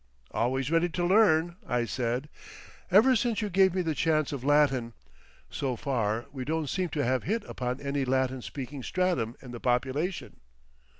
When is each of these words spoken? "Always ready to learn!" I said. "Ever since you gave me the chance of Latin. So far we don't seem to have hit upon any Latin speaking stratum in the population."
"Always 0.31 0.71
ready 0.71 0.89
to 0.89 1.05
learn!" 1.05 1.57
I 1.63 1.85
said. 1.85 2.27
"Ever 2.89 3.15
since 3.15 3.39
you 3.43 3.51
gave 3.51 3.75
me 3.75 3.83
the 3.83 3.93
chance 3.93 4.31
of 4.31 4.43
Latin. 4.43 4.93
So 5.51 5.75
far 5.75 6.25
we 6.31 6.43
don't 6.43 6.65
seem 6.71 6.89
to 6.89 7.03
have 7.03 7.21
hit 7.21 7.43
upon 7.43 7.79
any 7.79 8.03
Latin 8.03 8.41
speaking 8.41 8.81
stratum 8.81 9.35
in 9.43 9.51
the 9.51 9.59
population." 9.59 10.37